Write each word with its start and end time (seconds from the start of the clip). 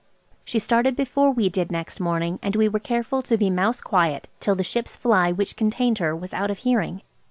She 0.43 0.57
started 0.57 0.95
before 0.95 1.29
we 1.29 1.47
did 1.47 1.71
next 1.71 1.99
morning, 1.99 2.39
and 2.41 2.55
we 2.55 2.67
were 2.67 2.79
careful 2.79 3.21
to 3.21 3.37
be 3.37 3.51
mouse 3.51 3.81
quiet 3.81 4.29
till 4.39 4.55
the 4.55 4.63
"Ship's" 4.63 4.95
fly 4.95 5.31
which 5.31 5.55
contained 5.55 5.99
her 5.99 6.15
was 6.15 6.33
out 6.33 6.49
of 6.49 6.57
hearing. 6.65 7.03